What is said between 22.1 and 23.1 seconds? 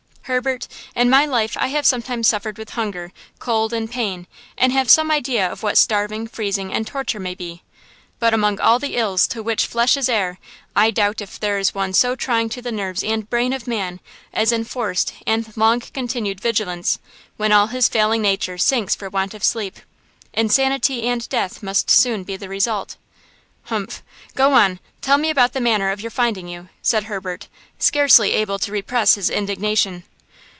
be the result."